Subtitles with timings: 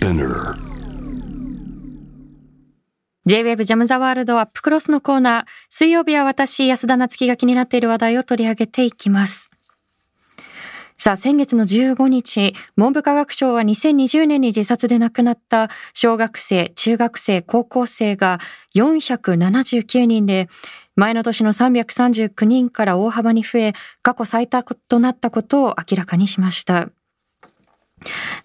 [0.00, 0.56] Spinner
[3.26, 5.44] J-Web ジャムザワールドアップクロスのコーナー。
[5.68, 9.50] 水曜日は私、安田夏樹が気になっている話題を取り上げていきます。
[10.96, 18.38] さあ、先月の15日、文部科学省は2020年に自殺で亡くなった小学生、中学生、高校生が
[18.74, 20.48] 479人で、
[20.96, 26.88] 前の年の339人から大幅に増え、過去最多となったことを明らかにしました。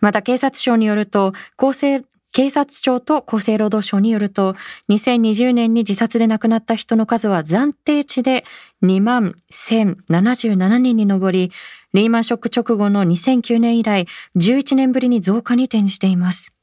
[0.01, 2.03] また警察庁によると、厚生
[2.35, 4.55] 警察庁と厚生労働省によると、
[4.89, 8.43] 2020年に自殺で亡くなった人の数は暫定値で
[8.83, 11.53] 2万1077人に上り、
[11.93, 16.57] リーマンショック直後の2009年以来、11年ぶりに増加に転じています。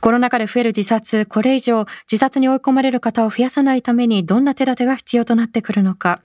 [0.00, 6.20] コロナ禍で増える自殺、これ以上自殺に追い込まれる方を増やさないためにどんな手立てが必要となってくるのか。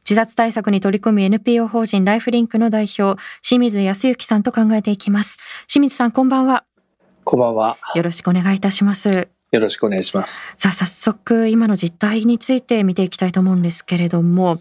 [0.00, 5.38] 自殺対策に取り組む NPO 法人ライフリンクの代表、清水康之さんと考えていきます。
[5.66, 6.64] 清水さん、こんばんは。
[7.24, 7.76] こんばんは。
[7.94, 9.28] よろしくお願いいたします。
[9.50, 10.52] よろしくお願いします。
[10.58, 14.60] さあ、早速、今の実態について見ていきたいと思うんですけれども、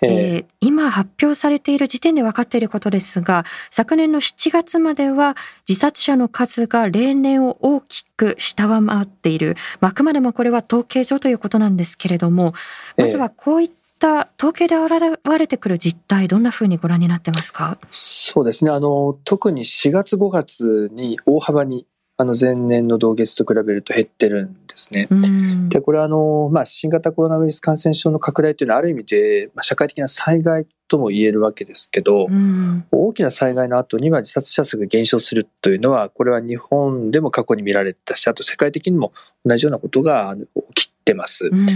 [0.00, 5.36] えーえ今発表されている時点で分かっていることですが、昨年の7月までは
[5.68, 9.56] 自殺者の数が例年を大きく下回っている。
[9.80, 12.54] まああくまでもこれは統計上ということなんですけれども、
[12.96, 17.78] まずはこういった統計で現れてくる実態、どんなふうにご覧になってますか？
[17.90, 18.70] そうですね。
[18.70, 25.06] あの、特に4月5月に大幅に、あの、前年の同月と比べると減ってるんですね。
[25.10, 39.12] うんで、これはあの、まあ、新型コロナウイルス感染症の拡大というのはある意味で、まあ、社会的な災害とも言えるわけですけど、うん大きな災害の後には自殺者数が減少するというのは、これは日本でも過去に見られたし、あと世界的にも
[39.44, 40.34] 同じようなことが
[40.74, 41.48] 起きてます。
[41.52, 41.66] うん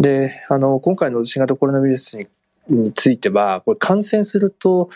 [0.00, 2.26] で、あの、今回の新型コロナウイルスに
[2.68, 4.90] については、これ感染すると、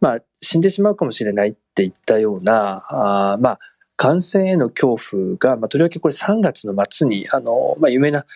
[0.00, 3.58] まあ、死んでしまうかもしれないっていったような、あーまあ、
[3.96, 8.26] 感染への恐怖が、まあ、とりわけこれ3月の末に、あの、まあ、有名な、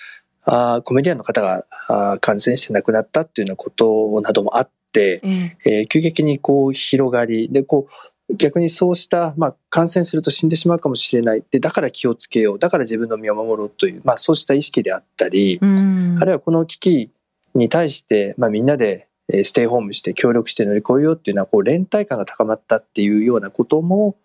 [0.45, 5.71] あーコメディアンの方があー感染して亡くなったっていうようなことなどもあって、ええ。
[5.79, 7.93] えー急激にこう広がり、で、こう、
[8.37, 11.43] 逆にそうした、まあ、感染すると死んでしまうかもしれない。
[11.51, 12.59] で、だから気をつけよう。
[12.59, 17.11] だから自分の身を守ろうという、まあ、そうした意識であったり、うんあるいはこの危機
[17.55, 24.17] に対して、まあ、みんなでえーステイホームして協力して乗り越えようっていうのはこう連帯感が高まったっていうようなことも、お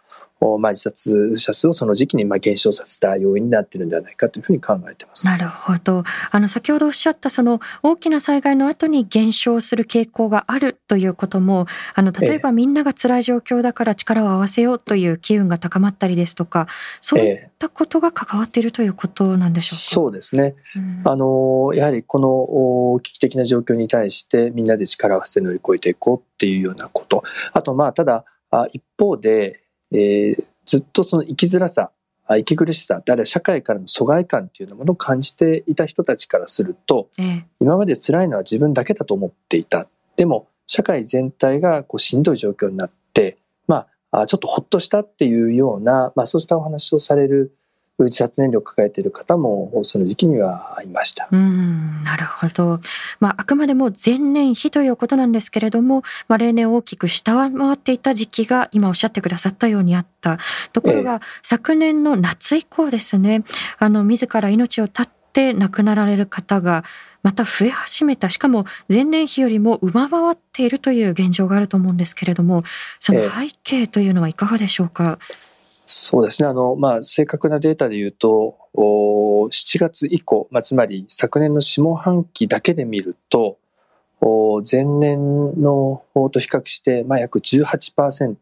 [0.60, 5.26] まあ、自殺者数をその時期にまあ減少させた要因になっているんではないかというふうに考えています。
[5.26, 6.04] なるほど。
[6.32, 16.68] あの、先ほどおっしゃった、その、大きな災害の後に減少する傾向があるということも、あの、例えばみんなが辛い状況だから力を合わせようという機運が高まったりですとか、
[17.02, 19.96] そういっえたことが関わっているということなんーでしょうか？
[19.96, 20.56] そうですね。
[20.76, 22.30] うんあのやはりこの
[22.94, 27.24] お危機的な状況に対してみんなで力を合わせて乗り越えていこうっていうようなこと。
[27.54, 29.64] あとまあただあ一方で、
[29.96, 31.92] えーずっとその生きづらさ、
[32.26, 39.88] あ息苦しさ、あるいは社会からの疎外感っていうようなものを感じていた人たちからすると、ええ今まで辛いのは自分だけだと思っていた。
[40.16, 47.56] でも社会全体がこうしんどい状況になって、まああちょっとほっとしたっていうような、まあそうしたお話をされる
[48.00, 51.30] 自殺燃料を抱えている方もその時期にはいました。
[51.32, 52.82] うん、なるほど。
[53.22, 60.38] まあ、あくまでも前年比ということなんですけれども、まあ、例年大きく下回っていた時期が今おっしゃってくださったようにあった。
[60.74, 63.44] ところが、昨年の夏以降ですね、
[63.80, 66.84] あの、自ら命を絶って亡くなられる方が、
[67.24, 68.30] また増え始めた。
[68.30, 72.64] しかも前年比よりも上回っているという現状があると思うんですけれども、
[73.00, 75.18] そのええ背景というのはいかがでしょうか？
[75.86, 76.50] そうですね。
[76.50, 83.58] あの、まあ、正確なデータで言うと、お7月以降、まあ、つまり昨年の下半期だけで見ると、
[84.22, 88.36] お前年の方と比較して、まあ、約18%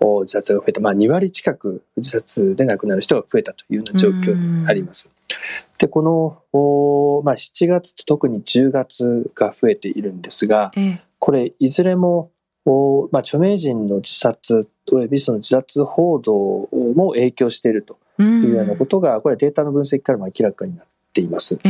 [0.00, 5.10] お自殺が増えた、まあ、2割近く自殺で亡くなる人が増えたというような状況にあります。
[5.78, 12.32] で、この、おまあ、7月と特に10月が増えているんですが、ええこれいずれも、
[12.64, 21.58] おまあ、著名人の自殺およびその自殺報道も影響しているとうんいうようなことが、これはデータの分析からも明らかになっています。
[21.64, 21.68] え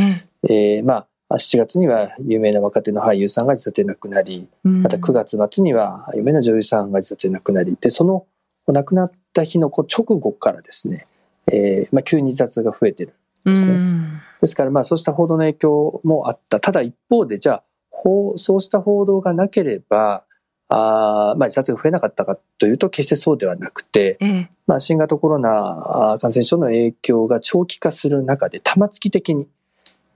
[0.49, 8.25] ええーまあ、7月には有名な若手の俳優さんが自殺で亡くなり、うんまた9月末には有名な女優さんが自殺で亡くなり、で、その
[8.67, 9.85] 亡くなった日の直
[10.19, 11.07] 後からですね、
[11.47, 13.13] えーまあ、急に自殺が増えてる。
[13.45, 16.59] ですねうんですから、まあ、そうした報道の影響もあった。
[16.59, 20.25] ただ一方で、じゃあ、報そうした報道がなければ、
[20.75, 24.49] あーまあ、自殺が増えなかったかというと、決してそうではなくて、ええ。
[24.65, 29.47] まあ、新型コロナ感染症の影響が長期化する中で、玉突き的に、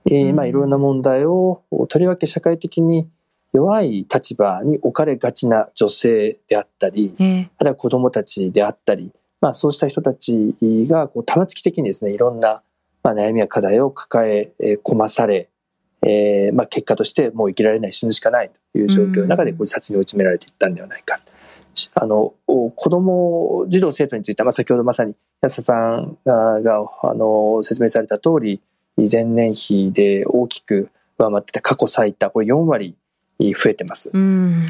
[0.06, 0.36] えーうん。
[0.36, 3.08] まあ、いろんな問題を、とりわけ社会的に
[3.52, 7.50] 弱い立場に置かれがちな女性であったり、ええ。
[7.58, 12.62] あるいは子供たちであったり、まあ、そうした人たちがこう玉突き的にですね、いろんな、
[13.04, 14.52] まあ、悩みや課題を抱え
[14.82, 15.48] 込まされ、
[16.02, 21.20] えーまあ、結果としてもう生きられない死ぬしかないという状況の中で自殺に追い詰められていったんではないか。
[21.94, 26.56] あの子供児童生徒については、まあ、先ほどまさに安田さんが
[27.02, 28.60] あの説明された通り
[28.96, 32.96] 前年比で大きく上回ってた過去最多これ4割
[33.38, 34.10] 増えてます。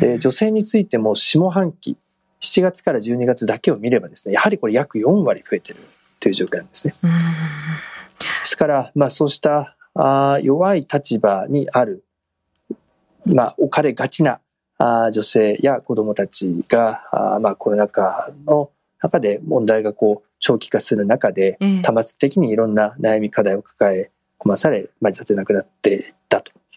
[0.00, 1.96] で女性についても下半期
[2.40, 5.80] 7月から12月だけを見ればですねやはりこれ約4割増えてる
[6.20, 6.94] という状況なんですね。
[8.18, 12.04] ですから、まあ、そうしたあ弱い立場にある、
[13.26, 14.40] まあ、置かれがちな
[14.78, 26.14] あ女性や子供たちがあ、まあ、コロナ禍の中で問題がこう長期化する中で、多末的にいろんな悩み課題を抱え込まされ、まあ、自殺で亡くなって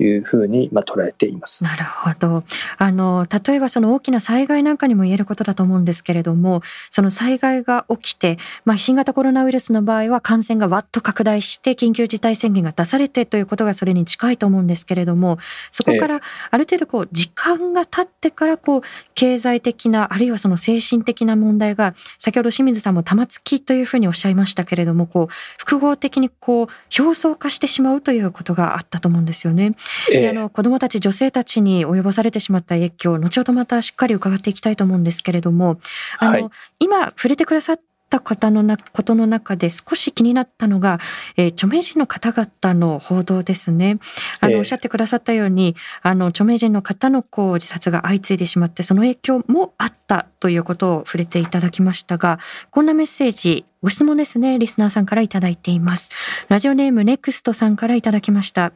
[0.04, 1.64] いうふうにまあ捉えています。
[1.64, 2.44] なるほど。
[2.78, 15.38] あの例えばその大きな災害なんかにも言えることだと思うんですけれども、その災害が起きて、まあ新型コロナウイルスの場合は感染がわっと拡大して緊急事態宣言が出されてということがそれに近いと思うんですけれども、
[15.72, 18.82] そこからある程度こう時間が経ってからこう
[19.16, 29.72] 経済的なあるいはその精神的な問題が先ほど清水さんも玉突きというふうにおっしゃいましたけれども、こう複合的にこう表層化してしまうということがあったと思うんですよね。
[30.10, 35.80] であの子どもたち女性たちに及ぼされてしまった影響後ほどまたしっかり伺っていきたいと思うんですけれども
[36.20, 36.50] あの、はい、
[36.80, 37.80] 今触れてくださっ
[38.12, 41.00] た方のなことの中で少し気になったのが、
[41.38, 44.00] えー、著名人の方々の報道ですね。
[44.42, 52.38] あの、おっしゃってくださったように、あの、著名人の方のこう自殺が相次いでしまって、その影響もあったということを触れていただきましたが、
[52.70, 56.12] こんなメッセージ、ご質問ですね、リスナーさんからいただいています。
[56.50, 58.74] ラジオネームネクストさんからいただきました。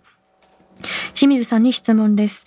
[1.14, 2.46] 清水さんに質問です。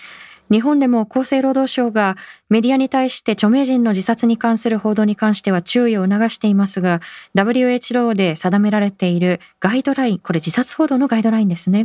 [0.50, 2.16] 日本でも厚生労働省が
[2.48, 7.00] メディアに対して著名人の自殺に関する報道に関しては注意を促していますが、
[7.34, 11.84] WHO で定められているガイドライン、これ自殺報道のガイドラインですね。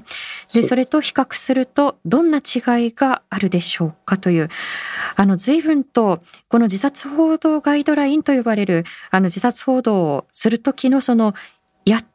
[0.54, 4.50] で、それと比較するとどんな違いがあるでしょうかという、
[5.16, 11.34] あの、随分とこの自殺報道ガイドラインと呼ばれる、あの、自殺報道をするときのその、
[11.86, 12.06] やっ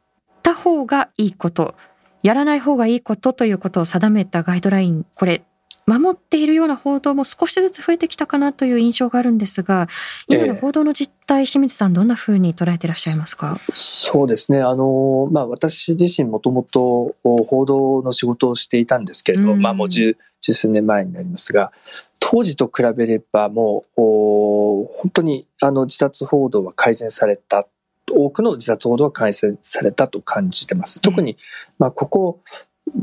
[0.41, 1.75] た方がいいこと、
[2.23, 5.43] やらない方がいいことということを定めたガイドライン、これ、
[5.85, 9.87] 守っているような報道も少しずつ増えてきたかなという印象があるんですが、
[10.27, 13.59] 今の報道の実態、えー、清水さん、どんなふうに捉えていらっしゃいますか？
[13.73, 21.71] そうですね、あのまあ、私自身、もともと報道の仕事をしていたんですけれども、まあ、もう十十数年前になりますが、
[22.19, 27.67] 当時と比べれば、もう本当にあの自殺報道は改善された
[28.11, 31.01] 多くの自殺報道は改善されたと感じてます。
[31.01, 31.37] 特に、
[31.77, 32.41] まあ、ここ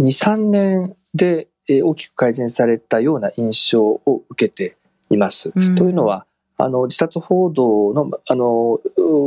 [0.01, 4.77] 2、3年で大きく改善されたような印象を受けて
[5.11, 5.53] います。
[5.55, 6.27] うん、というのは、
[6.59, 8.81] あの、自殺報道の、あの、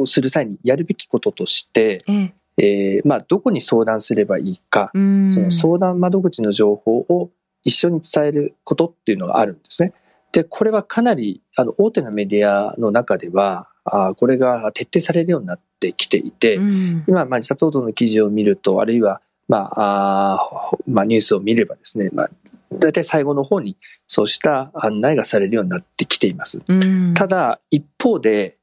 [0.05, 7.31] する際にやるべきこととして、えええー、まあ、どこに相談すればいいか、うん、その相談窓口の情報を
[7.63, 9.93] 一緒に伝えることっていうのがあるんですね。
[10.31, 22.29] で、これはかなり、あの、大手のメディアの中では、あこれが徹底されるようになってきていて、うん、今、まあ、自殺報道の記事を見ると、あるいは、まあ、あまあ、ニュースを見ればですね、まあ、
[22.73, 26.61] 大体最後の方にそうした案内がされるようになってきています。
[26.67, 28.57] うん、ただ、一方で、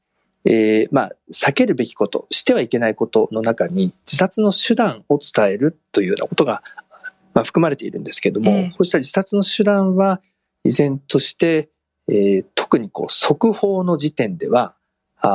[0.44, 6.62] えー、まあ、避けるべきこと、してはいけないことの中に、自殺の手段を伝えるというようなことが、
[7.34, 10.20] まあ、含まれているんですけれども、えー、そうした自殺の手段は、
[10.62, 11.70] 依然として、
[12.08, 14.75] えー、特にこう速報の時点ではあ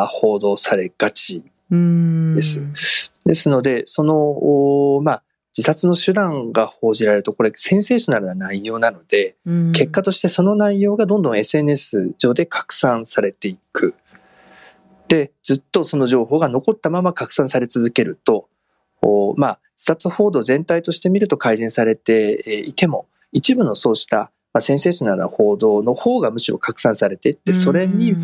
[0.08, 3.12] 報道されがちです。
[3.26, 5.24] ですので、その、まあ、
[5.58, 9.36] 自殺の手段が報じられると、これセンセーショナルな内容なので、
[9.74, 13.94] 結果としてその内容がどんどん SNS 上で拡散されていく。
[15.08, 18.48] で、ずっとその情報が残ったまま拡散され続けると、
[19.36, 28.16] まあ、自殺報道全体として見ると改善されていても、一部のそうしたまあ、センセーショナルな報道の方がむしろ拡散されていって、それに、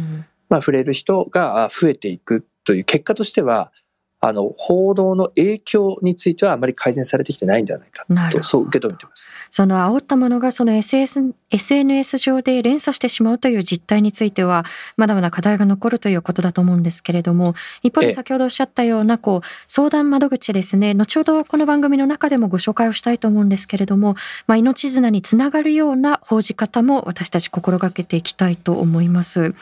[0.49, 3.71] まあ、触れる人が増えていくという結果としては、
[4.19, 9.31] あの、報道の影響についてはあまり改善されてきてないんではないかと、そう受け止めてます。
[9.51, 14.65] その煽ったものがその SS SNS 上で連鎖してしまうという実態については、
[14.97, 29.55] まだまだ課題が残るということだと思うんですけれども、一方で先ほどおっしゃったような、こう、相談窓口ですね、後ほどこの番組の中でもご紹介をしたいと思うんですけれども、まあ、命綱につながるような報じ方も私たち心がけていきたいと思います。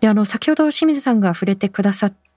[0.00, 2.29] で、あの、先ほど清水さんが触れてくださった、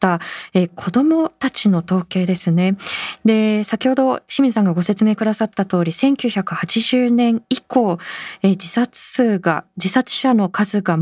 [0.53, 2.77] えー、子供たちの統計ですね。
[3.25, 7.97] で、先ほど清水さんがご説明くださった通り、1980年以降、
[8.41, 10.97] えー、自殺数が、自殺者の数が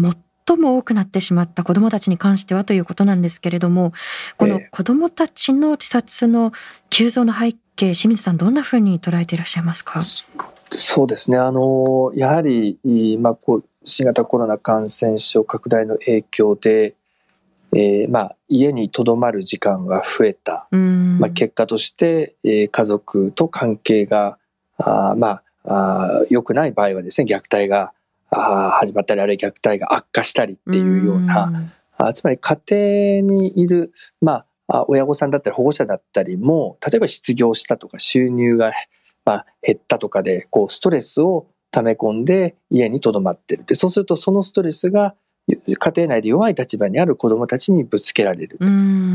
[0.47, 3.93] 最も多くなってしまった子どもたちに関してはということなんですけれども
[4.37, 6.51] この子どもたちの自殺の
[6.89, 10.01] 急増の背景清水さんどんなふうに捉えていらっしゃいますか？
[10.71, 11.37] そうですね。
[11.37, 12.77] あのやはり、
[13.19, 16.95] まあ、こう新型コロナ感染症拡大の影響で、
[17.73, 24.37] えーまあ、家にとどまる時間が増えた、まあ、結果として、えー、家族と関係が
[24.77, 27.93] あまああ良くない場合はですね虐待が
[28.29, 38.71] あ始まったりあるいは虐待が悪化したりっていうようなあつまり家庭にいる、まあ、親御さんだったり保護者だったりも例えば失業したとか収入が、
[39.25, 43.63] まあ、減ったとかでこうストレスを溜め込んで家にとどまってる。
[43.65, 45.15] でそうするとそのストレスが
[45.47, 48.57] 家庭内で弱い立場にある子どもたちにぶつけられる。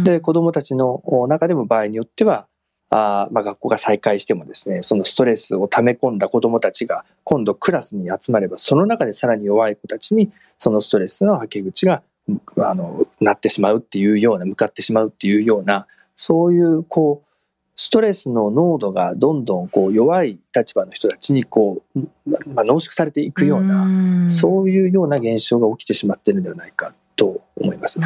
[0.04, 2.46] で子どもたちの中でも場合によっては
[2.90, 12.02] あまあ、学校が再開してもですねそのストレスを溜め込んだ子どもたちが今度クラスに集まればその中でさらに弱い子たちにそのストレスのはけ口が
[12.58, 17.35] あのなってしまうっていうような向かってしまうっていうようなそういうこう
[17.76, 22.00] ストレスの濃度がどんどんこう弱い立場の人たちにこう、
[22.48, 28.00] まあ、濃縮されていくようなそういうような現象が起きてしまっているのではないかと思います。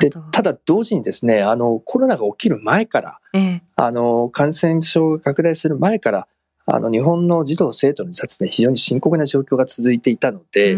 [0.00, 6.26] でただ同時にですねあのコロナが起きる前から、ええ、あの感染症が拡大する前から
[6.66, 10.76] あの日本の児童生徒の自殺ね非常に深刻な状況が続いていたので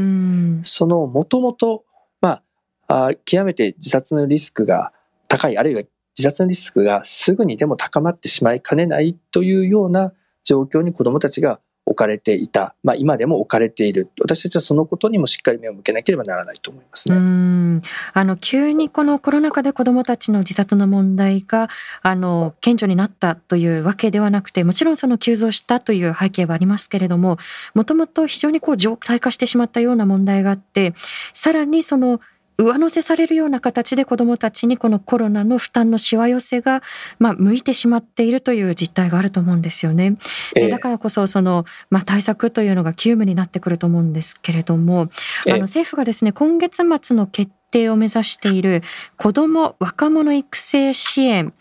[0.62, 1.84] そのもともと
[2.20, 2.42] ま
[2.88, 4.92] あ極めて自殺のリスクが
[5.28, 5.82] 高いあるいは
[6.16, 10.12] 自殺のリスクがすぐにでも高まってしまいかねないというような
[10.44, 14.09] 状況に子どもたちが置かれていた、まあ、今でも置かれている。
[14.21, 17.16] 私たちはそのことにもしっかり目を向けなければならないと思いますね。
[17.16, 17.83] うん。
[18.14, 21.68] あの急にこのコロナ禍で子どもたちの自殺の問題が
[22.02, 27.37] あの顕著になったというわけではなくてもちろんその急増したという背景はありますけれども
[27.75, 30.94] もともと非常にこう常態化してしまったような問題があって
[31.35, 32.21] さらにその
[32.56, 36.82] 上乗せされるような形で子どもたちにこのコロナの負担のしわ寄せが、
[37.18, 40.14] まあ、向いてしまっているという実態があると思うんですよね。
[40.54, 45.08] えー、だからこそその、まあ、対策というのが急務になってくると思うんですけれども、
[45.50, 48.82] あの政府がですね今月末の決定を目指している
[49.16, 51.52] 子ども若者育成支援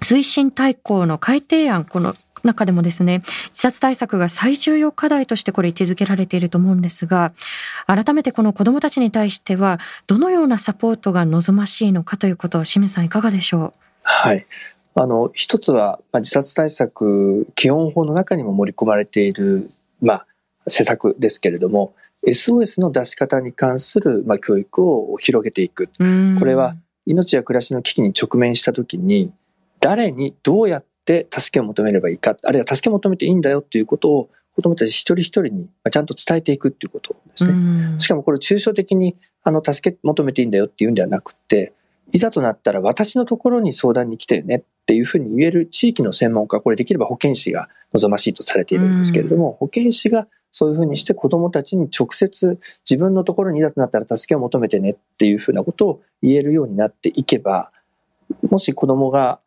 [0.00, 2.14] 推進大綱の改定案この
[2.46, 7.32] 中でもですね自殺対策が最重要課題としてこれ位置づけられていると思うんですが
[7.86, 13.72] 改めてこの子どもたちに対してはどのようなサポートが望ましいのかということを清水さんいかがでしょう？
[14.02, 14.46] はい。
[14.94, 20.26] あの一つは、まあ、自殺対策基本法の中にも盛り込まれている、まあ、
[20.68, 21.92] 施策ですけれども
[22.26, 25.90] SOS の出し方に関する、まあ、教育を広げていく。
[26.38, 29.32] これは命や暮らしの危機に直面した時に
[29.80, 37.98] 誰にどうやってって助けを求めればいいか、あるいは助けを求めていいんだよっていうことを子供たち一人一人にちゃんと伝えていくっていうことですね。
[38.00, 41.72] しかもこれ抽象的にあの助け求めていいんだよっていうんではなくて、
[42.12, 52.58] いざとなったら私のところに相談に来てねっていうふうに言える地域の専門家、これできれば保健師が望ましいとされているんですけれども、保健師がそういうふうにして子供たちに直接
[52.88, 57.70] 自分のところにいざとなったら助けを求めてねっていうふうなことを言えるようになっていけば、
[58.50, 59.40] もし子供が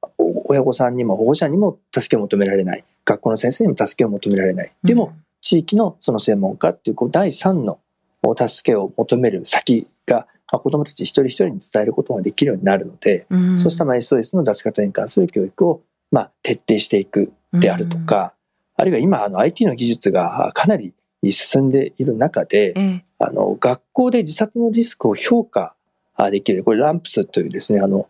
[0.45, 2.83] 親御さんにも保護者にも助けを求められない。
[3.05, 4.71] 学校の先生にも助けを求められない。
[4.83, 7.79] でも地域のその専門家っていうこう第三の
[8.23, 15.81] 助けを求める先が子どもたち一人一人に伝えることができるようになるので、うん、そうしたまあ SOS の出し方に関する教育を
[16.11, 18.33] まあ徹底していくであるとか、
[18.77, 20.93] うん、あるいは今あの IT の技術がかなり
[21.31, 25.75] 進んでいる中で、うん、あの学校で自殺のリスクを評価
[26.31, 28.07] できるこれランプスというですねあの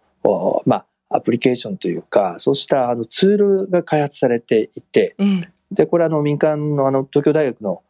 [0.65, 0.75] ま
[1.09, 7.83] あアプリケーションというか、そうしたあのツールが開発されていて、うん、で、これあの民間のあの東京大学の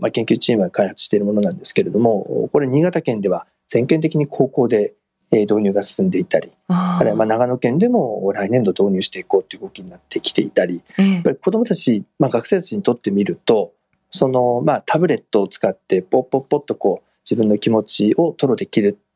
[0.00, 4.94] まあ、研究チームが開発しているものなんですけれども、これ新潟県では全県的に高校で
[5.30, 13.72] 導入が進んでいたり、あるいはまあ長野県でも来年度導入していこうという動きになってきていたり、やっぱり子どもたち、まあ、学生たちにとってみると、
[14.10, 19.07] そのまあタブレットを使ってポッポッポッとこう自分の気持ちを吐露できる、まあ、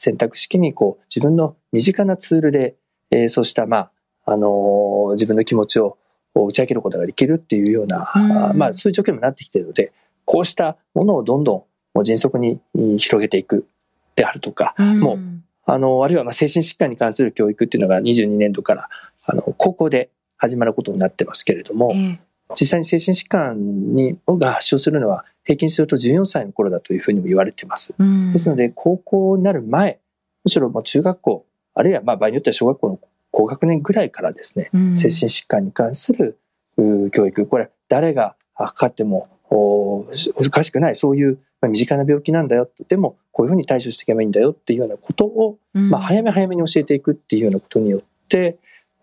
[0.00, 2.76] 選択式にこう自分の身近なツールで
[3.10, 3.92] えー、そうした、まあ、
[4.24, 5.98] あのー、自分の気持ちを
[6.34, 9.92] 打ち明けることができるっていうような、うん、まあ、そういう状況にもなってきているので、
[10.24, 11.66] こうしたものをどんど
[11.96, 12.60] ん迅速に
[12.98, 13.66] 広げていく
[14.14, 15.18] であるとか、うん、もう、
[15.66, 18.88] あの、あるいはまあ精神疾患に関する教育っていうのが22年度から
[19.24, 22.18] あの高校で始まることになってますけれども、えー、
[22.54, 27.94] 実際に精神疾患にが発症するのは平均すると14歳の頃だというふうにも言われています。
[27.98, 30.00] うん、ですので、高校になる前、
[30.44, 36.38] むしろもう中学校、あるいはまあ場合によっては小学校の高学年ぐらいからですね、うん、精神疾患に関する
[37.12, 40.04] 教育これ誰がかかってもお
[40.50, 48.58] かしくないそういうまあ、身近な病気なんだよでもこういうふうに対処していけばいいんだよっていうようなことを、まあ、早め早めに教えていくっていうようなことによって、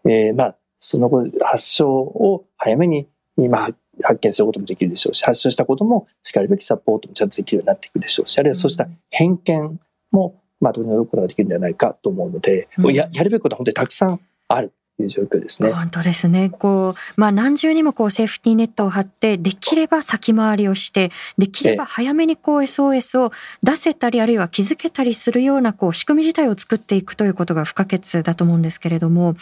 [0.06, 3.70] えー、まあその後発症を早めに今
[4.04, 9.80] 発見することもできるでしょうし発症したこともしかるべきサポートもちゃんとできるようになっていくでしょうしあるいはそうした偏見
[10.12, 14.72] もまあ取り除くことができるんではないかと思うので、うん、ややるべきことは本当にたくさんある
[15.04, 15.72] いう状況ですね。
[15.72, 16.50] 本当ですね。
[16.50, 23.32] こう、まあ何重にもこうセーフティーネットを張って、できれば先回りをして、できれば早めにこう SOS を
[23.64, 29.36] 出せたり、あるいは気づけたりするようなこう仕組み自体を作っていくということが不可欠だと思うんですけれども、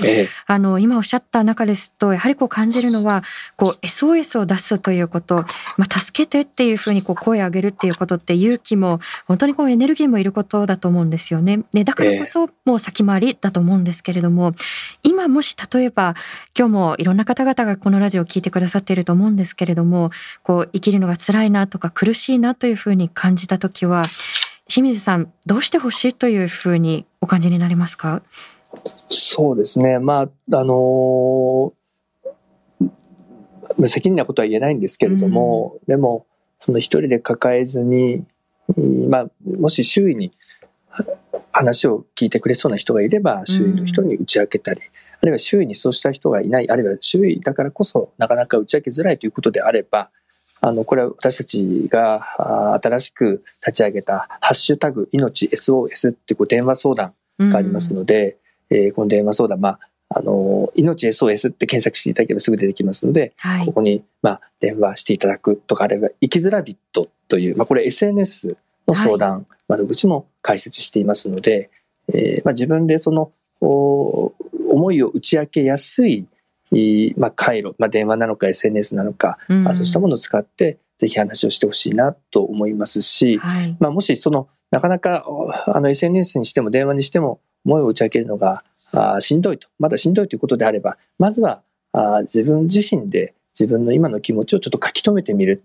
[0.48, 3.24] あの、今おっしゃった中ですと、やはりこう感じるのは、
[3.56, 5.46] こう SOS を出すということ、
[5.78, 11.62] まあ助けてっていうふうにこう声を上げるっていうことって勇気も、本当にこうエネルギーもいることだと思うんですよね。
[11.72, 14.54] で、だからこそもう先回りだと思うんですけれども、
[15.04, 16.16] 今もし例えば
[16.58, 20.12] 今日もいろんな方々がこのラジオを聞いてくださっていると思うんですけれども
[20.44, 24.06] こう生きるのが辛いなとか苦しいなというふうに感じた時は
[24.68, 28.24] 清水さんどうしてほしいというふうにお感じになりますか？
[29.10, 30.00] そうですね。
[30.00, 31.72] まああの
[33.78, 36.25] 無責任なことは言えないんですけれども、うん、でも
[36.60, 38.24] その一人で抱えずに、
[39.10, 40.32] まあ、もし周囲に
[41.52, 44.84] 話を聞いてくれそうな人がいれば周囲の人に打ち明けたり、あ
[45.25, 50.10] るいは周囲にそうした人がいない、あるいは周囲だからこそなかなか打ち明けづらいということであれば、
[50.62, 58.38] あの、これは私たちが新しく立ち上げた、ハッシュタグ、命 SOS ってこう電話相談がありますので、
[58.70, 59.79] うん、えー、この電話相談、まあ、
[60.10, 68.55] あの、命 SOS って検索していただければすぐ出てきますので、はい、ここに、まあ、電話していただくとかあれば、生きづらビットという、まあ、これ SNS
[68.88, 71.70] の相談窓口も開設していますので、
[72.12, 73.32] はい、えー、まあ、自分でその、
[74.75, 76.27] 思いを打ち明けやすい、
[77.17, 85.25] まあ、回路、まあ、電話なのか SNS なのか、うん、そうしたものを使ってぜひ話をしてほしいなと思いますし、はい、まあ、もしそのなかなか
[85.67, 91.62] あの SNS にしても電話にしても思いを打ち明けるのがあしんどいとまだしんどいということであればまずは
[91.93, 95.63] あ自分自身で自分の今の気持ちをちょっと書き留めてみる。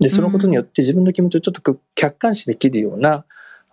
[0.00, 3.24] でそのことによって自分の気持ちをちょっと客観視できるような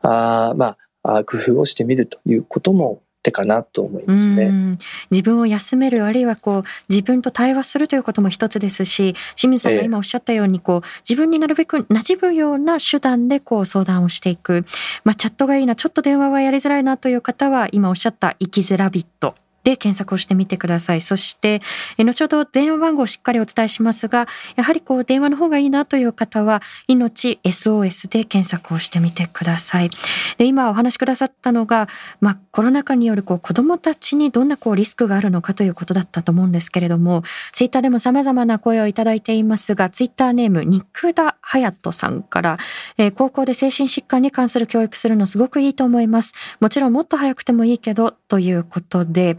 [0.03, 4.77] あまあ工夫をしてみるということも手かなと思いますね。
[5.11, 14.65] 自分を休めるあるいはこう自分と対話するということも一つですし清水さんが今おっしゃったようにこう自分になるべく馴染むような手段でこう相談をしていく、
[15.03, 21.01] まあ、チャットがいいなちょっと電話はやりづらいなという方は今おっしゃった生きづらビットで検索をしてみてください。
[21.01, 21.61] そして、
[21.97, 29.89] 後ほど電話番号をしっかりお伝えしますが、やはりこう電話の方がいいなという方は、命 SOS で検索をしてみてください。
[30.37, 31.87] で今お話しくださったのが、
[32.19, 42.57] まあ、コロナ禍によるこう子供たちにどんなこうリスクがあるのかということだったと思うんですけれども、ツイッターでも様々な声をいただいていますが、ツイッターネーム、肉田隼人さんから、
[42.97, 46.33] えー、高校で精神疾患に関する教育するのすごくいいと思います。
[46.59, 49.37] もちろんもっと早くてもいいけど、ということで、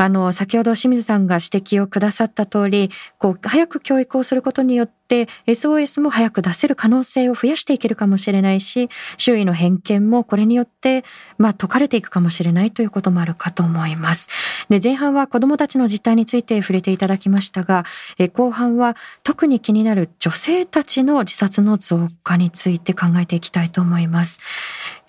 [0.00, 11.04] あの、先ほど清水さんが指摘をくださった通り、こう、早く教育をすることによって、SOS も早く出せる可能性を増やしていけるかもしれないし、周囲の偏見もこれによって、
[11.36, 14.30] まあ、解かれていくかもしれないということもあるかと思います。
[14.70, 17.84] で、前半は子供たちの実態について触れていただきましたが、
[18.16, 24.40] え後半は特に気になる女性たちの自殺の増加について考えていきたいと思います。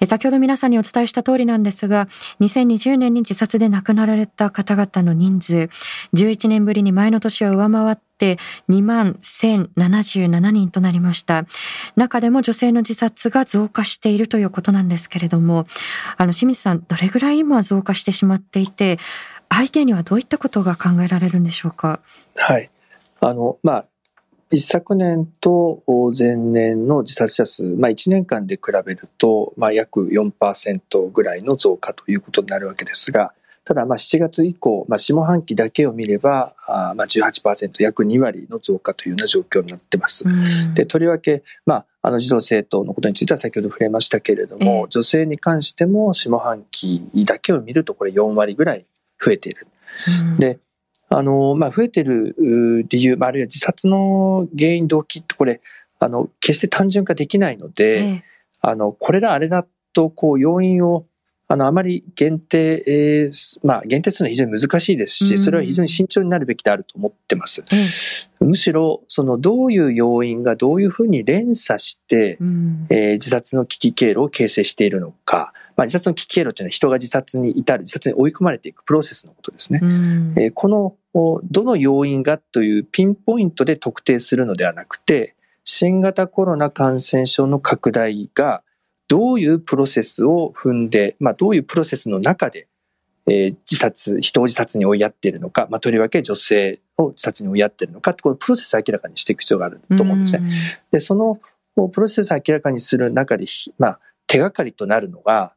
[0.06, 2.08] 先ほど皆さんにお伝えした通りなんですが、
[2.40, 5.70] 2020年に自殺で亡くなられた方々の人数、
[6.14, 8.38] 11年ぶりに前の年を上回って
[8.70, 11.46] 2万1077人となりました。
[11.96, 15.68] 中でも女性の自殺が増加しているということなんですけれども、
[16.18, 18.98] あの清水さん、どれぐらい今増加してしまっていて、
[19.54, 22.00] 背景にはどういったことが考えられるんでしょうか？
[22.36, 22.70] はい。
[23.20, 23.86] あの、まあ、
[24.52, 25.82] 一昨年と
[26.18, 33.34] 前年の自殺者数、まあ、1年間で比べると、まあ、約4%ぐらいの増加ということになるわけですが、
[33.64, 40.26] ただまあ7月以降、まあ、下半期だけを見れば、あまあ18%、約2割の増加というような状況になってます。
[40.74, 48.86] で、とりわけ、まあ、あの児童生徒のことについては先ほど触れましたけれども、女性に関しても下半期だけを見るとこれ4割ぐらい
[49.24, 49.68] 増えている。
[50.40, 50.60] で、
[51.13, 52.36] あの、まあ、増えてる
[52.88, 55.60] 理由、あるいは自殺の原因、動機ってこれ、
[56.00, 58.24] あの、決して単純化できないので、ええ、
[58.62, 61.06] あの、これだ、あれだと、こう、要因を、
[61.50, 67.65] あの、あまり限定、えー、まあ、限定するのは非常に難しいですし、それは非常に慎重になるべきであると思ってます。
[68.39, 79.80] うん、むしろ、その、どういう要因がどういうふうに連鎖して、うん、えー、自殺の危機経路を形成しているのか、まあ、自殺の危機経路というのは人が自殺に至る、自殺に追い込まれていくプロセスのことですね。
[79.82, 88.64] うん、えー、このどの要因がというピンポイントで特定するのではなくて、新型コロナ感染症の拡大が
[89.08, 92.68] どういうプロセスを踏んで、まあ、どういうプロセスの中で、
[93.28, 100.50] えー、自殺、人を自殺に追いやっているのか、まあ、とりわけ女性を自殺に追いやっているのかこのプロセスを明らかにしていく必要があると思うんですね。
[100.92, 101.40] で、その
[101.90, 103.46] プロセスを明らかにする中で、
[103.78, 105.54] まあ、手がかりとなるのが、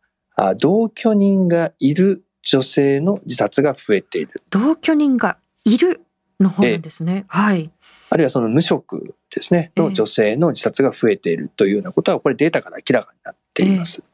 [0.58, 4.42] 同居人がいる女性の自殺が増えている。
[4.50, 6.02] 同居人がいる
[6.40, 7.24] の方なんですね。
[7.28, 7.70] はい。
[8.10, 14.04] あるいはその無職ですね、の女性の自殺が増えているというようなことは、これデータから明らかになっています。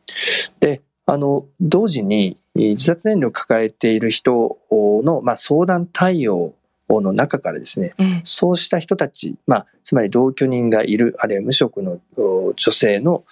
[0.61, 6.55] で、あの、同時に自殺燃料を抱えている人の、まあ、相談対応
[6.89, 13.25] の中からですね、そうした人たち、まあ、つまり同居人がいる、あるいは無職の女性の、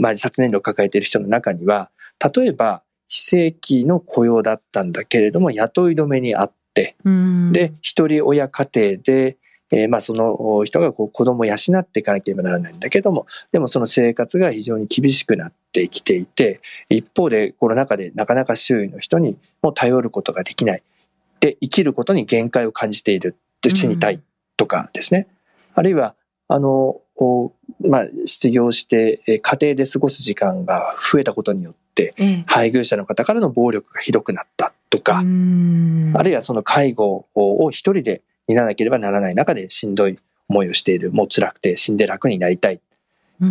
[0.00, 1.90] まあ、自殺燃料を抱えている人の中には、
[2.34, 6.96] 例えば、非正規の雇用だったんだけれども、雇い止めにあって、
[7.52, 9.38] で、一人親家庭で、
[9.70, 20.82] えー、まあその人がこう子供を養っていかなければならないんだけども、でもその生活が非常に厳しくなってきていて、一方でコロナ禍でなかなか周囲の人にも頼ることができない。
[21.40, 23.36] で、生きることに限界を感じている。
[23.66, 24.20] 死にたい
[24.56, 25.26] とかですね。
[25.28, 25.36] うん、
[25.74, 26.14] あるいは、
[26.46, 27.00] あの、
[27.80, 32.14] まあ、失業して、家庭で過ごす時間が増えたことによって、
[32.46, 41.12] 配偶者の方からの暴力がひどくなったとか、あるいはその介護を一人で担わなければならない中でしんどい思いをしている。
[41.12, 42.80] もう辛くて死んで楽になりたい。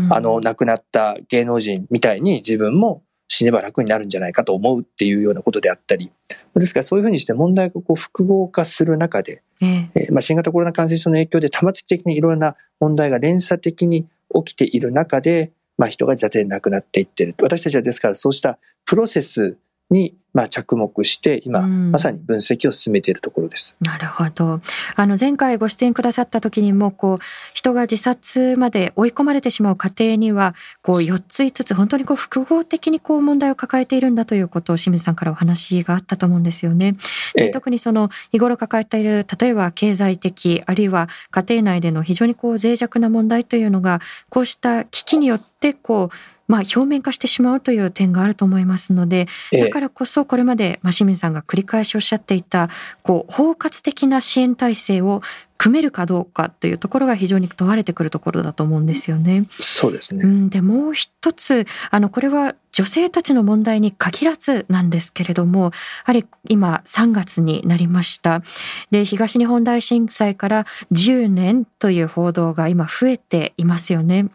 [0.10, 6.12] あの、亡くなった芸能人みたいに自分も死ねば楽になるんじゃないかと思うっていうようなことであったり。
[6.56, 17.36] ですからそういうふうにして問題がこう複合化する中で、ええまあ、新型コロナ感染症の影響で多発的にいろんな問題が連鎖的に起きている中で、まあ、人が自殺で亡くなっていってる。
[17.42, 19.58] 私たちはですからそうしたプロセス
[19.89, 23.76] にまあ着目して今まさに分析を進めているところです。
[23.82, 24.60] なるほど。
[24.95, 27.19] あの前回ご出演くださった時にもこう
[27.56, 36.93] 人が自殺まで追い込まれてしまう過程にはこう4つ5つ本当にこう複合的にこう問題を抱えているんだということを清水さんからお話があったと思うんですよね。
[37.34, 52.70] で特にその日頃抱えている例えば経済的あるいは家庭内での非常にこう脆弱な問題というのがこうした危機によってこうまあ、表面化してしまうという点があると思いますのでだからこそこれまで、まあ、清水さんが繰り返しおっしゃっていた
[53.04, 55.22] こう包括的な支援体制を
[55.58, 59.46] 組めるかどうかというところが非常に問われてくるところだと思うんですよね。
[59.60, 60.24] そうですね。
[60.24, 65.72] うん、でもう一つあのこれは女性たちの問題に限らずなんですけれどもや
[66.06, 68.44] はり今3月になりました
[68.92, 74.28] で東日本大震災から10年という報道が今増えていますよね。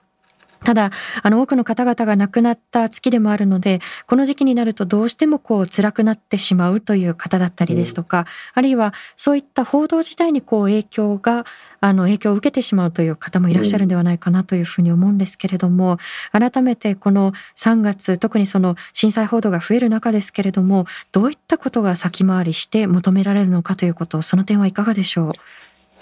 [0.64, 0.90] ただ、
[1.22, 11.44] あの多くの方々が亡くなった月でもあるので、この時期になるとどうしてもこう辛くなってしまうという方だったりですとか、うん、あるいはそういった報道自体にこう影響が、
[11.84, 15.98] あの影響を受けてしまうという方もいらっしゃるんではないかなというふうに思うんですけれども、
[16.30, 25.32] 改めてこの3月、特にその震災報道が増える中ですけれども、どういったことが先回りして求められるのかということ、その点はいかがでしょう？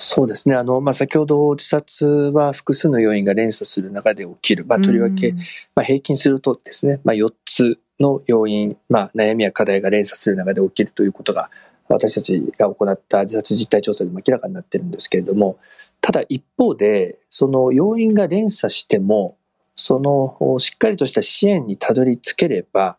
[0.03, 0.55] そうですね。
[0.55, 4.65] あの、まあ、先ほど自殺は複数の要因が連鎖する中で起きる。
[4.65, 5.33] まあ、とりわけ、
[5.75, 11.51] まあ、平均するとですね、まあ、4つの要因、まあ、悩みや課題が連鎖する中で起きるということが、
[11.87, 15.59] 私たちが行った自殺実態調査でも明らかになってるんですけれども、
[16.01, 19.37] ただ一方で、その要因が連鎖しても、
[19.75, 22.97] そのしっかりとした支援にたどり着ければ、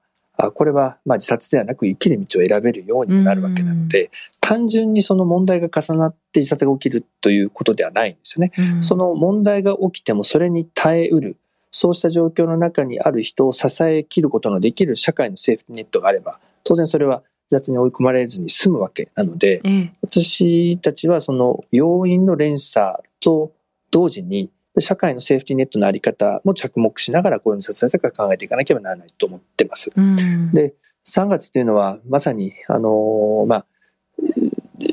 [0.54, 4.12] これはまあ自殺ではなく生きる道を選べるようになるわけなので、
[4.42, 8.52] 単純にその問題が重なって自殺が起きるということではないんですよね。
[8.82, 11.38] その問題が起きてもそれに耐えうる、
[11.70, 19.62] そうした状況の中にある人を支えきることのできる社会のセーフティネットがあれば、当然それは自殺に追い込まれずに済むわけなので、
[20.02, 23.54] 私たちはその要因の連鎖と
[23.92, 24.50] 同時に
[24.80, 29.92] 社会のセーフティネットのあり方も着目しながらこういう自殺対策考えていかなければならないと思ってます。
[29.96, 30.74] うん、で、
[31.06, 33.66] 3月っていうのはまさに、あの、まあ、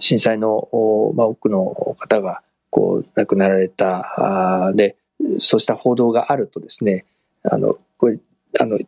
[0.00, 0.68] 震災の、
[1.14, 4.96] まあ、多くの方がこう亡くなられた、あで、
[5.38, 7.04] そうした報道があるとですね、
[7.42, 8.18] あの、これ、
[8.58, 8.78] あの、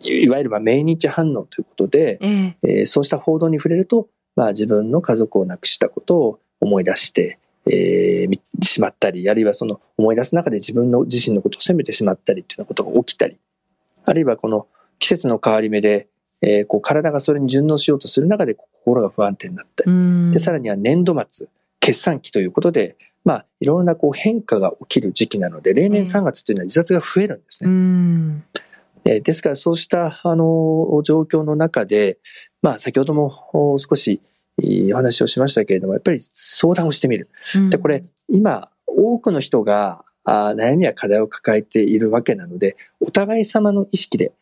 [0.00, 2.56] いわゆるまあ命日反応ということで、ええ。
[2.62, 13.36] えー、そうした報道に触れると、まあ、自分の家族を亡くしたことを思い出して、えー、しまったり、あるいはその思い出す中で自分の自身のことを責めてしまったりというようなことが起きたり、
[14.04, 14.66] あるいはこの
[14.98, 16.08] 季節の変わり目で、
[16.40, 18.56] えー、こう体がそれに順応しようとする中で
[18.88, 21.48] 心が不安定になったり、で、さらには年度末、
[21.80, 27.70] 決算期ということで、まあ、いろんなこう変化が起きる時期なので、例年3月というのは自殺が増えるんですね。
[29.04, 32.18] えー、ですから、そうした、あの、状況の中で、
[32.62, 34.20] まあ、先ほども少し
[34.92, 37.28] お話をしましたけれども、やっぱり相談をしてみる。
[37.70, 44.32] で、これ、今、多くの人が、あ悩みや課題を抱えているわけなので、お互い様の意識で、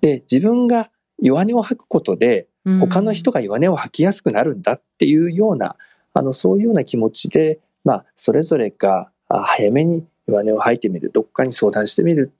[0.00, 0.90] で、自分が
[1.20, 5.76] 弱音を吐くことで、他の人が弱音を吐きやすくなるんだっていうような、
[6.14, 12.32] あの、そういうような気持ちで、まあ、それぞれが早めに弱音を吐いてみる、どっかに相談してみる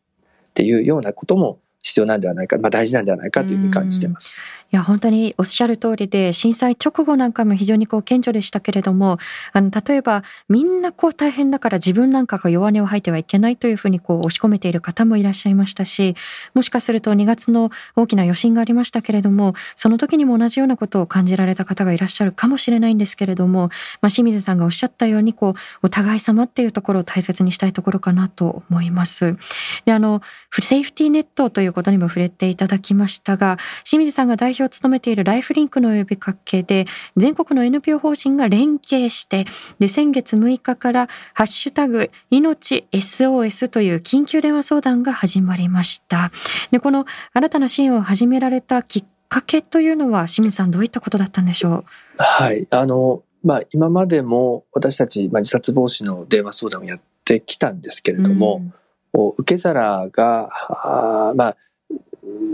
[0.50, 4.40] っていうようなことも必要なんではないか、まあ、大事なんではないかというふうに感じてます。
[4.72, 9.18] いや本当におっしゃる通りで震災直後なんかも非常にこう顕著でしたけれども
[9.52, 16.16] あの例えばみんなこう大変だから自分なんかが弱音を吐いてはいけないというふうにこう押し込めている方もいらっしゃいましたし
[16.54, 23.68] もしかすると2月の大きな余震がありましたけれどもその時にも同じようなことを感じられた方がいらっしゃるかもしれないんですけれども、
[24.00, 29.36] まあ、清水さんがおっしゃったようにこうお互い様っていうところを大切にしたいところかなと思います。
[29.84, 39.44] であのセーフティーネットということにも触れていただきましたが清水さんが代表を務めているライフリンクの呼びかけで全国の NPO 法人が連携して
[39.78, 46.30] で先月6日から「ハッシュタグ命 SOS」という緊急電話相談が始まりました。
[46.70, 51.84] でこの新たな支援を始められたきっかけというのは清水さんどういったことだったんでしょう？
[52.18, 52.66] はい。
[52.70, 58.74] あのまあ今までも私たち、まあ、自殺防止の電話相談をやってきたんですけれども、うん
[59.14, 61.56] 受け皿が、あまあ、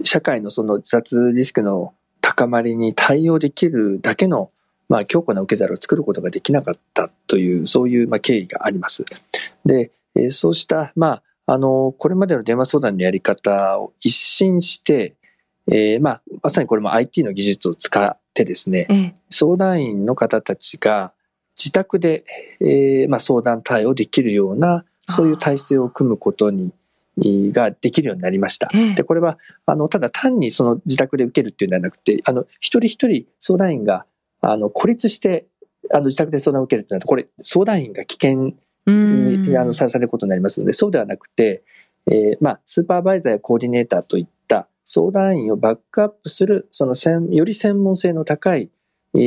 [0.04, 4.50] 社会のその自殺リスクの高まりに対応できるだけの、
[4.88, 9.04] まあ、強固な受け皿を作ることができなかったという、そういう、まあ、経緯があります。
[9.64, 15.14] で、えー、そうした、まあ、あの、これまでの電話相談のやり方を一新して、
[15.66, 21.12] えー、まあ、まさにこれも IT の技術を使ってですね、ええ、相談員の方たちが
[21.56, 22.24] 自宅で、
[22.60, 26.72] えー、まあ、相談対応できるような、そういう体制を組むことに
[27.18, 28.70] ができるようになりました。
[28.96, 34.06] で、これは、あの、ただ単にその自宅で受けるっていうんではなくて、あの、一人一人相談員が、
[34.40, 35.46] あの、孤立して、
[35.92, 38.54] あの、自宅で相談を受けるってなると、これ、相談員が危険
[38.86, 41.62] に、あの、さらされることになりますので、そうではなくて、
[42.10, 46.94] えー、まあ、スーパーバイザーやコーディネーターといった相談員をバックアップする、その
[47.30, 48.70] より専門性の高い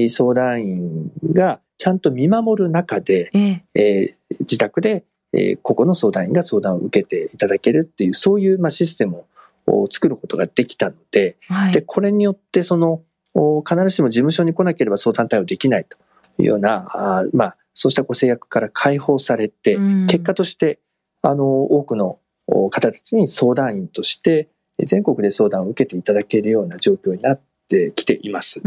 [0.09, 3.63] 相談員がちゃんと見守る中で、ええ。
[3.75, 9.23] えー、自宅でえー、個々の相談員が相談を受けていただけるっていう、そういう、まあ、システム
[9.67, 13.01] を作ることができたので、はい、で、これによって、その、
[13.67, 15.97] 必ずしも事務所に来なければ相談対応できないと
[16.41, 20.79] いうような、あまあ、そうしたご制約から解放されて、結果として、
[21.23, 22.19] あの、多くの
[22.69, 24.49] 方たちに相談員として、
[24.85, 28.61] 全国で相談を受けていただけるような状況になってきています。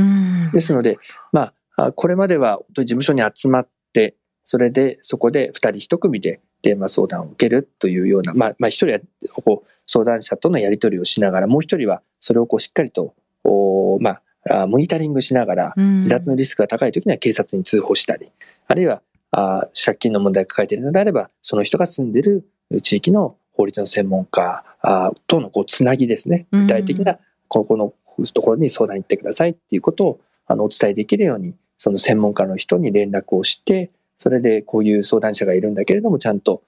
[0.52, 0.98] ですので、
[1.32, 9.00] まあ、これまでは事務所に集まって、それでそこで二人一組で電話相談を受けるというような、まあ、まあ、一人は
[9.44, 13.14] こう相談者とのやり取りをしながら、もう一人はそれをこうしっかりと、
[13.44, 18.30] おまあ、モニタリングしながら、自殺のリスクが高い時には警察に通報したり、
[18.68, 22.44] あるいはあ借金の問題を抱えているのであれば、その人が住んでいる
[22.82, 26.46] 地域の法律の専門家あとのこうつなぎですね。
[26.52, 27.92] 具体的な、ここの
[28.32, 36.62] ところに相談に行ってくださいっていうことをあのお伝えできるように、その専門家の人に連絡をして、それでこういう相談者がいるんだけれども、ちゃんと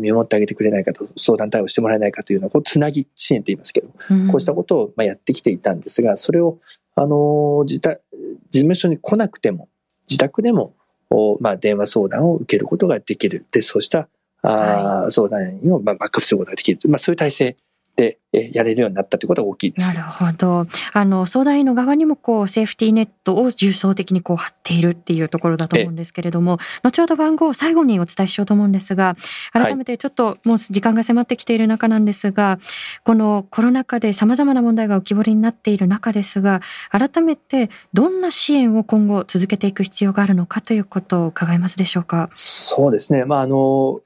[0.00, 6.58] 見守ってあげてくれないかと、相談対応してもらえないかというのを、こうつなぎ支援と言いますけど、うん、こうしたことをまあやってきていたんですが、それを、
[6.96, 8.02] あの、自宅、
[8.50, 9.68] 事務所に来なくても、
[10.08, 10.74] 自宅でも、
[11.40, 13.46] まあ、電話相談を受けることができる。
[13.50, 14.08] で、そうした、
[14.42, 16.80] あ相談員をまあバックアップすることができる。
[16.88, 17.56] まあ、そういう体制
[17.98, 19.92] でやれるようになったということが大きいです。
[19.92, 20.66] なるほど。
[20.92, 29.14] あの相談員の側にもこうセーフティーネットを重層的にこう張っているっていうところだと思うんですけれども、後ほど番号を最後にお伝えしようと思うんですが、
[29.52, 32.64] 改めてちょっともう時間が迫ってきている中なんですが、はい、
[33.02, 42.30] このコロナ禍で様々な問題が浮き彫りになっている中ですが、改めてどんな支援を今後続けていく必要があるのかということを伺えますでしょうか？
[42.36, 43.24] そうですね。
[43.24, 44.00] まああの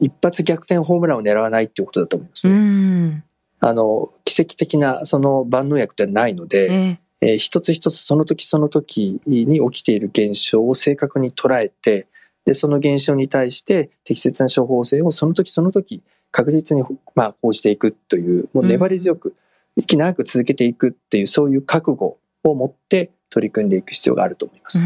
[0.00, 3.24] 一発逆転ホームランを狙わないっていうことだと思いますね。
[3.60, 7.34] あの、奇跡的なその万能薬ってないので、ええ。
[7.34, 12.06] ー、一つ一つその時その時に起きている現象を正確に捉えて、
[12.44, 19.34] で、その現象に対して適切な処方箋をその時その時確実に、まあ、講じていくという、もう粘り強く、
[19.76, 24.84] 息長く続けていくっていう、そういう覚悟を持って取り組んでいく必要があると思います。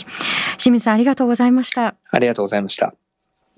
[0.57, 1.95] 清水さん、ありがとうございました。
[2.12, 2.93] ありがとうございました。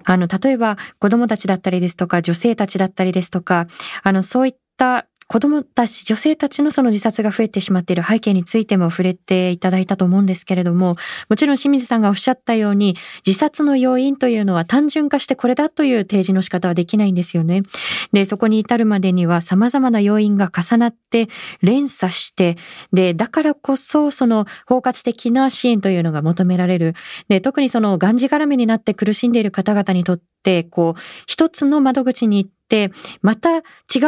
[0.03, 3.67] あの、例えば子供たちだったりですとか、女性たちだったりですとか、
[4.03, 10.95] あの、そういった子供たち、女性たちのその自殺が増えてしまっている背景についても触れていただいたと思うんですけれども、
[11.29, 17.61] もちろん清水さんがおっしゃったように、自殺の要因というのは単純化してこれだという提示の仕方はできないんですよね。
[18.11, 21.27] で、そこに至るまでには様々な要因が重なって
[21.61, 22.57] 連鎖して、
[22.91, 26.95] で、だからこそその包括的な支援というのが求められる。
[27.27, 32.58] で、特にそのがんじがらめになって苦しんでいる方々にとって、こう、一つの窓口に行って、
[33.21, 33.61] また違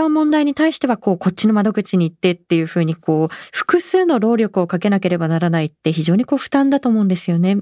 [0.05, 7.57] う問題に対してはこうこっちの窓口に行ってっていうふうにこう複数の労力をかけなければならないって非常にこう負担だと思うんですよね。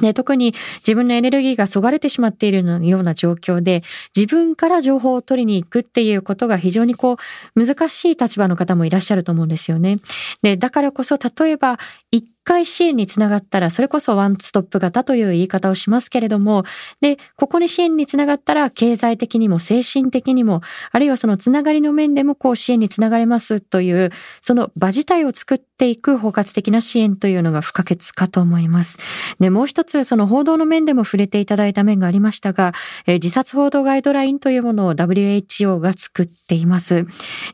[0.00, 3.82] で特に自分のエネルギーがそがれてしまっているような状況で
[4.16, 7.16] 自分から情報を取りに行くっていうことが非常にこ
[7.56, 9.98] う難しい立場の方もいらっしゃると思うんですよね。
[10.42, 11.78] でだからこそ例えば
[12.10, 16.64] 一回支援につながったら、それこそワンストップ型という言い方をしますけれども、
[17.02, 28.98] で、ここに支援につながったら、経済的にも精神的にも、あるいはそのつながりの面でもこう支援につながれますという、その場自体を作っていく包括的な支援というのが不可欠かと思います。
[29.40, 32.72] で、もう一つ、その報道の面でも触れていただいた面がありましたが、
[33.06, 37.04] え自殺報道ガイドラインというものを WHO が作っています。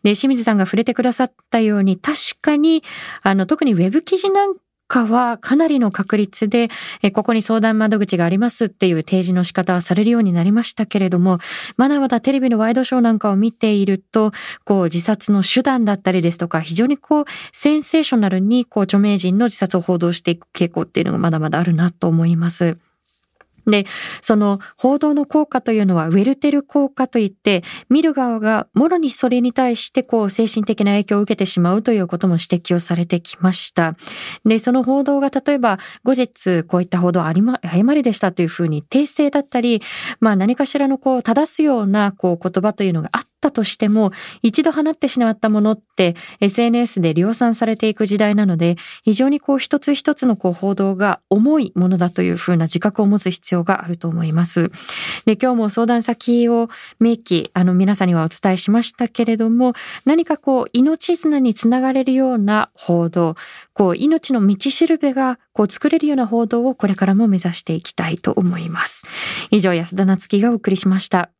[0.04, 2.84] で、清水さんが触れてくださったように、確かに、
[3.22, 6.68] あの、特にウェブ記事なんかかはかなりの確率で、
[7.12, 11.38] ここに相談窓口がありますっていう提示の仕方はされるようになりましたけれども、
[11.76, 14.30] まだまだテレビのワイドショーなんかを見ていると、
[14.64, 22.78] こう自殺の手段だったりですとか、非常にこうセンセーショナルにこう著名人の自殺を報道していく傾向っていうのがまだまだあるなと思います。
[23.66, 23.86] で、
[24.20, 33.96] その報道の効果というのはウェルテル効果といって、見る側がもろにそれに対してこう精神的な影響を受けてしまうということも指摘をされてきました。
[34.44, 39.82] で、その報道が例えば後日こういった報道ありま、誤りでしたというふうに訂正だったり、
[40.20, 54.70] まあ何かしらのこう正すようなこう言葉というのがあったとしても、一度放ってしまったものって SNS で量産されていく時代なので、非常にこう一つ一つのこう報道が重いものだというふうな自覚を持つ必要があると思います。
[55.26, 63.36] で、今日も相談先を明記、あの皆さんにはお伝えしましたけれども、何かこう命綱につながれるような報道、
[63.74, 69.04] こう命の道しるべがこう作れるような報道をこれからも目指していきたいと思います。
[69.50, 71.33] 以上、安田なつきがお送りしました。